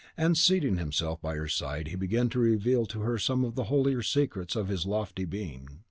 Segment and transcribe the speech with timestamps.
[0.17, 3.65] And, seating himself by her side, he began to reveal to her some of the
[3.65, 5.67] holier secrets of his lofty being.